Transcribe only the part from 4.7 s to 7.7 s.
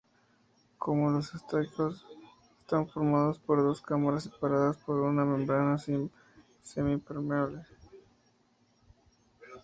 por una membrana semipermeable.